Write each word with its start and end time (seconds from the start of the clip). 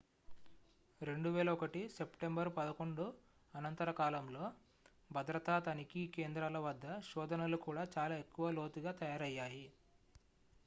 2001 1.01 1.81
September 1.97 2.51
11 2.53 3.03
అనంతర 3.53 3.91
కాలంలో 3.99 4.45
భద్రతా 5.11 5.57
తనిఖీ 5.67 6.03
కేంద్రాల 6.15 6.61
వద్ద 6.65 6.95
శోధనలు 7.09 7.59
కూడా 7.67 7.83
చాలా 7.95 8.17
ఎక్కువ 8.23 8.49
లోతుగా 8.57 8.93
తయారయ్యాయి 9.01 9.65